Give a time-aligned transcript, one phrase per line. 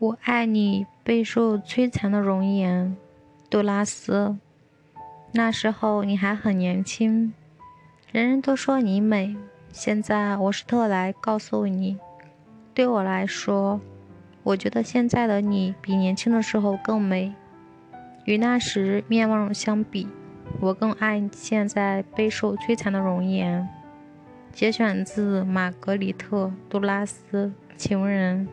[0.00, 2.96] 我爱你备受摧残的容颜，
[3.50, 4.34] 杜拉斯，
[5.34, 7.34] 那时候你还很年轻，
[8.10, 9.36] 人人都说你美，
[9.70, 11.98] 现在我是特来告诉你，
[12.72, 13.78] 对我来说，
[14.42, 17.34] 我觉得现在的你比年轻的时候更美，
[18.24, 20.08] 与那时面貌相比，
[20.60, 23.68] 我更爱现在备受摧残的容颜。
[24.50, 28.48] 节选自玛格丽特杜拉斯情人。